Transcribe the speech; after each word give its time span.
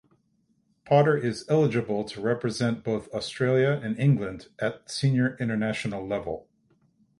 Potter 0.83 1.15
is 1.15 1.45
eligible 1.47 2.03
to 2.05 2.21
represent 2.21 2.83
both 2.83 3.07
Australia 3.09 3.79
and 3.83 3.99
England 3.99 4.47
at 4.57 4.89
senior 4.89 5.37
international 5.39 6.07
level. 6.07 6.47